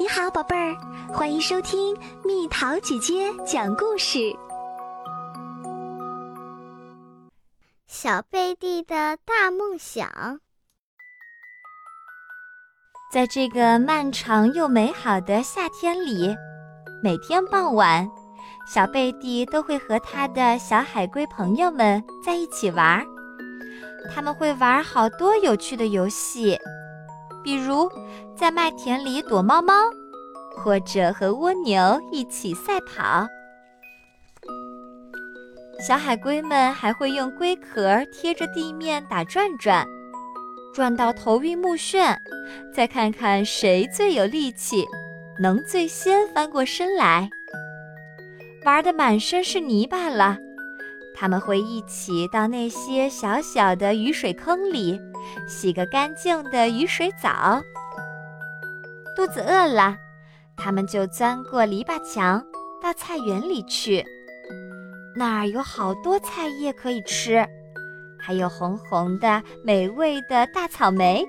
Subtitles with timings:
[0.00, 0.76] 你好，宝贝儿，
[1.12, 1.92] 欢迎收听
[2.24, 4.32] 蜜桃姐姐讲故事。
[7.88, 10.38] 小贝蒂的大梦想，
[13.12, 16.32] 在这个漫长又美好的夏天里，
[17.02, 18.08] 每天傍晚，
[18.72, 23.04] 小贝蒂都会和他的小海龟朋友们在一起玩。
[24.14, 26.56] 他们会玩好多有趣的游戏。
[27.42, 27.90] 比如，
[28.36, 29.72] 在麦田里躲猫猫，
[30.56, 33.26] 或者和蜗牛一起赛跑。
[35.86, 39.86] 小海龟们还会用龟壳贴着地面打转转，
[40.74, 42.16] 转到头晕目眩，
[42.74, 44.84] 再看看谁最有力气，
[45.40, 47.30] 能最先翻过身来。
[48.64, 50.36] 玩的满身是泥巴了。
[51.16, 55.00] 他们会一起到那些小小的雨水坑里，
[55.48, 57.60] 洗个干净的雨水澡。
[59.16, 59.96] 肚子饿了，
[60.56, 62.44] 他们就钻过篱笆墙，
[62.82, 64.04] 到菜园里去。
[65.16, 67.44] 那儿有好多菜叶可以吃，
[68.18, 71.26] 还有红红的美味的大草莓。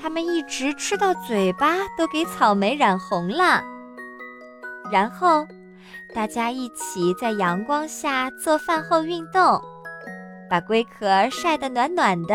[0.00, 3.62] 他们一直吃到嘴巴都给草莓染红了，
[4.90, 5.46] 然后。
[6.14, 9.60] 大家一起在阳光下做饭后运动，
[10.48, 12.34] 把龟壳晒得暖暖的，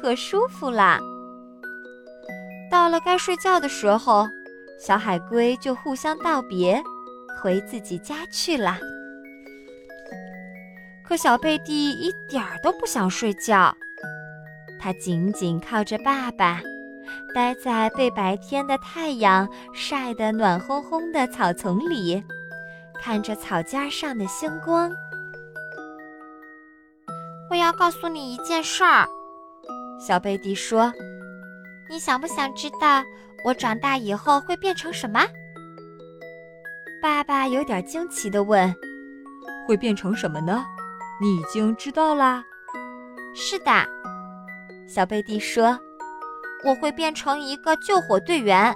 [0.00, 0.98] 可舒服了。
[2.70, 4.26] 到了该睡觉的时候，
[4.78, 6.82] 小海龟就互相道别，
[7.40, 8.78] 回自己家去了。
[11.02, 13.74] 可小贝蒂一点儿都不想睡觉，
[14.78, 16.60] 他紧紧靠着爸爸，
[17.34, 22.22] 待在被白天的太阳晒得暖烘烘的草丛里。
[23.00, 24.92] 看着草尖上的星光，
[27.68, 29.06] 要告诉你一件事儿。
[30.00, 30.90] 小贝蒂说
[31.90, 33.04] ：“你想不想知道
[33.44, 35.20] 我长大以后会变成什么？”
[37.02, 38.74] 爸爸有点惊奇地问
[39.68, 40.64] ：“会变成什么呢？
[41.20, 42.42] 你已经知道啦
[43.36, 43.70] ？”“是的。”
[44.88, 45.78] 小贝蒂说
[46.64, 48.74] ：“我会变成一个救火队员，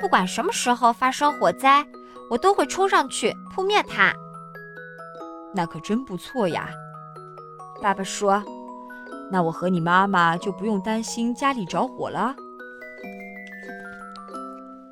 [0.00, 1.86] 不管什么时候发生火灾。”
[2.30, 4.14] 我都会冲上去扑灭它。
[5.52, 6.70] 那可真不错呀，
[7.82, 8.42] 爸爸说。
[9.32, 12.34] 那我和你妈妈就不用担心家里着火了。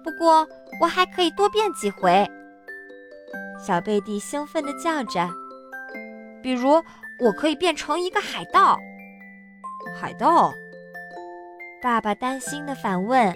[0.04, 0.46] 不过
[0.80, 2.24] 我还可以多变几回。
[3.58, 5.28] 小贝蒂兴奋地叫着
[6.40, 6.80] ：“比如，
[7.20, 8.78] 我可以变成一个海盗。”
[10.00, 10.52] 海盗？
[11.82, 13.34] 爸爸担心地反问：“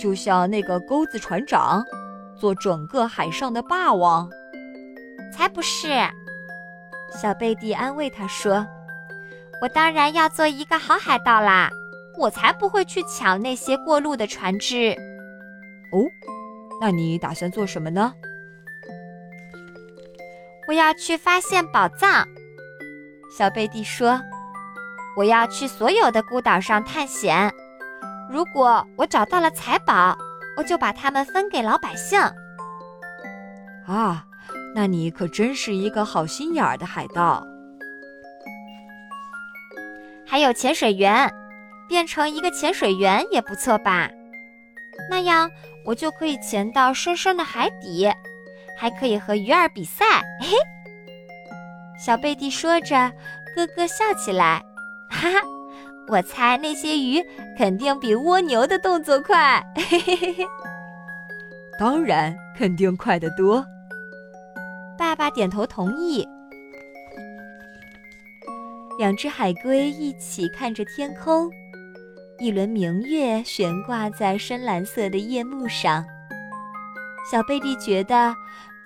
[0.00, 1.84] 就像那个钩子船长？”
[2.40, 4.28] 做整个海上的霸王，
[5.32, 5.88] 才不是！
[7.20, 8.66] 小贝蒂安慰他说
[9.60, 11.70] ：“我当然要做一个好海盗啦，
[12.18, 14.90] 我才不会去抢那些过路的船只。”
[15.92, 16.04] 哦，
[16.80, 18.12] 那你打算做什么呢？
[20.66, 22.26] 我要去发现宝藏。
[23.36, 24.20] 小贝蒂说
[25.16, 27.52] ：“我要去所有的孤岛上探险，
[28.30, 30.16] 如果我找到了财宝。”
[30.54, 32.20] 我就把它们分给老百姓。
[33.86, 34.22] 啊，
[34.74, 37.46] 那你可真是一个好心眼儿的海盗。
[40.26, 41.30] 还有潜水员，
[41.88, 44.08] 变成一个潜水员也不错吧？
[45.10, 45.50] 那样
[45.84, 48.10] 我就可以潜到深深的海底，
[48.78, 50.22] 还可以和鱼儿比赛。
[50.40, 50.56] 嘿，
[51.98, 53.12] 小贝蒂说着，
[53.54, 54.62] 咯咯笑起来，
[55.10, 55.38] 哈哈。
[56.08, 57.22] 我猜那些鱼
[57.56, 60.46] 肯定比蜗牛的动作快，嘿嘿嘿嘿。
[61.78, 63.64] 当然，肯定快得多。
[65.02, 66.24] 爸爸点头同意。
[68.96, 71.50] 两只海龟一起看着天空，
[72.38, 76.04] 一轮明月悬挂在深蓝色的夜幕上。
[77.28, 78.32] 小贝蒂觉得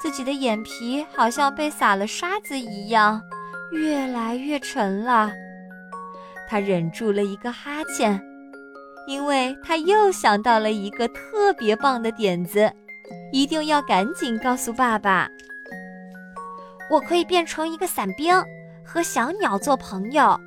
[0.01, 3.21] 自己的眼皮好像被撒了沙子一样，
[3.71, 5.31] 越来越沉了。
[6.49, 8.19] 他忍住了一个哈欠，
[9.07, 12.73] 因为他又想到了一个特别棒的点子，
[13.33, 15.29] 一定要赶紧告诉爸爸。
[16.91, 18.35] 我可以变成一个伞兵，
[18.85, 20.39] 和小鸟做朋友。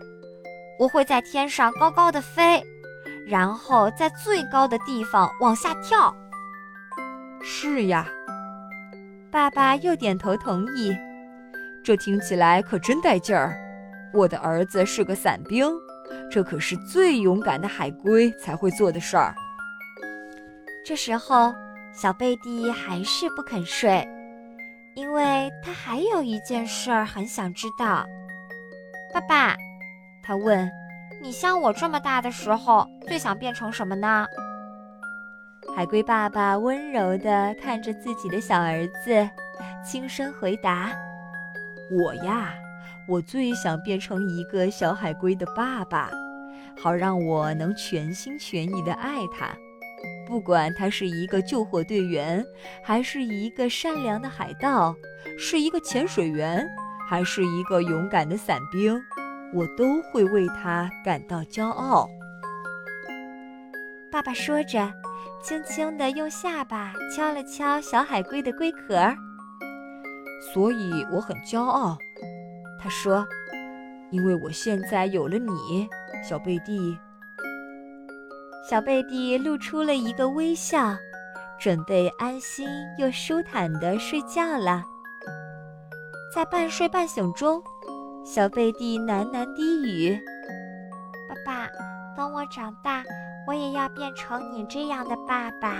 [0.80, 2.64] 我会在天上高高的飞，
[3.28, 6.16] 然后在最高的地方往下跳。
[7.42, 8.08] 是呀，
[9.30, 10.96] 爸爸又点头同意。
[11.84, 13.58] 这听起来可真带劲儿。
[14.14, 15.70] 我的儿子是个伞兵。
[16.32, 19.36] 这可是最勇敢的海龟才会做的事儿。
[20.84, 21.54] 这时候，
[21.94, 24.08] 小贝蒂还是不肯睡，
[25.00, 28.06] 因为他还有一件事儿很想知道。
[29.14, 29.56] 爸爸，
[30.22, 30.70] 他问
[31.24, 34.28] ：“你像我这么大的时候，最想变成什么呢？”
[35.74, 39.30] 海龟爸爸温柔地看着自己的小儿子，
[39.86, 40.92] 轻声回答
[41.98, 42.54] ：“我呀，
[43.08, 46.12] 我最想变成一个小海龟的爸爸，
[46.78, 49.48] 好让我能全心全意地爱他。
[50.30, 52.46] 不管他是一个救火队员，
[52.84, 54.96] 还是一个善良的海盗，
[55.40, 56.70] 是一个潜水员，
[57.10, 59.02] 还是一个勇敢的伞兵，
[59.52, 62.08] 我都会为他感到骄傲。”
[64.12, 64.94] 爸爸说着，
[65.42, 69.12] 轻轻地用下巴敲了敲小海龟的龟壳。
[70.54, 71.98] 所以我很骄傲，
[72.80, 73.28] 他说
[74.12, 75.90] ：“因为我现在有了你，
[76.24, 76.96] 小贝蒂。”
[78.68, 80.96] 小贝蒂露出了一个微笑，
[81.60, 82.68] 准备安心
[82.98, 84.84] 又舒坦地睡觉了。
[86.34, 87.62] 在半睡半醒中，
[88.24, 90.20] 小贝蒂喃喃低语
[91.28, 91.68] ：“爸爸，
[92.16, 93.04] 等我长大。”
[93.48, 95.78] 我也要变成你这样的爸爸。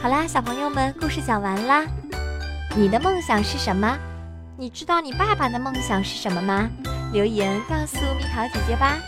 [0.00, 1.84] 好啦，小朋友们，故事讲完啦。
[2.74, 3.98] 你的梦想是什么？
[4.60, 6.68] 你知道你爸爸的梦想是什么吗？
[7.14, 8.98] 留言告诉蜜桃姐姐吧。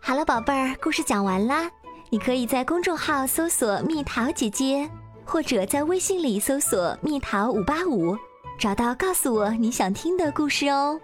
[0.00, 1.70] 好了，宝贝儿，故事讲完啦。
[2.10, 4.90] 你可以在公众号搜索“蜜桃姐姐”，
[5.24, 8.18] 或者在微信里搜索“蜜桃五八五”。
[8.58, 10.98] 找到，告诉我你想听的故事哦。